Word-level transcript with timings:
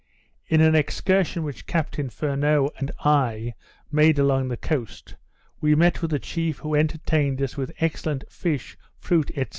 In 0.47 0.61
an 0.61 0.73
excursion 0.73 1.43
which 1.43 1.67
Captain 1.67 2.09
Furneaux 2.09 2.71
and 2.79 2.89
I 3.01 3.53
made 3.91 4.17
along 4.17 4.47
the 4.47 4.57
coast, 4.57 5.15
we 5.59 5.75
met 5.75 6.01
with 6.01 6.11
a 6.11 6.17
chief 6.17 6.57
who 6.57 6.73
entertained 6.73 7.39
us 7.39 7.55
with 7.55 7.71
excellent 7.79 8.23
fish, 8.31 8.79
fruit, 8.97 9.29
&c. 9.35 9.45